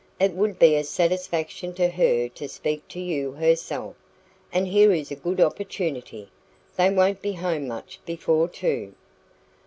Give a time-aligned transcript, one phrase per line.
[0.19, 3.95] It would be a satisfaction to her to speak to you herself,
[4.51, 6.31] and here is a good opportunity.
[6.75, 8.95] They won't be home much before two."